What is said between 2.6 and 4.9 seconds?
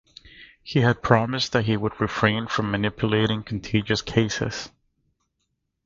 manipulating contagious cases.